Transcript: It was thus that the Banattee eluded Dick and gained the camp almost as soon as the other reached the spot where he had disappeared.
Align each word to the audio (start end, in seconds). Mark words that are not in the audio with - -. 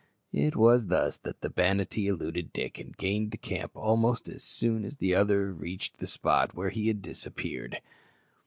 It 0.33 0.55
was 0.55 0.87
thus 0.87 1.17
that 1.17 1.41
the 1.41 1.49
Banattee 1.51 2.07
eluded 2.07 2.51
Dick 2.53 2.79
and 2.79 2.97
gained 2.97 3.29
the 3.29 3.37
camp 3.37 3.73
almost 3.75 4.27
as 4.27 4.43
soon 4.43 4.83
as 4.83 4.95
the 4.97 5.13
other 5.13 5.53
reached 5.53 5.97
the 5.97 6.07
spot 6.07 6.55
where 6.55 6.71
he 6.71 6.87
had 6.87 7.03
disappeared. 7.03 7.79